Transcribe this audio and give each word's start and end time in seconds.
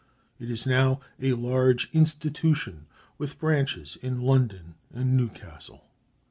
It 0.39 0.49
is 0.49 0.65
now 0.65 0.99
a 1.19 1.33
large 1.33 1.87
institution 1.93 2.87
with 3.19 3.37
branches 3.37 3.97
in 3.97 4.19
London 4.19 4.73
and 4.91 5.15
Newcastle. 5.15 5.85